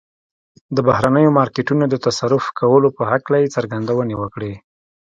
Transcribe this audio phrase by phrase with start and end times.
[0.75, 4.53] د بهرنيو مارکيټونو د تصرف کولو په هکله يې څرګندونې وکړې.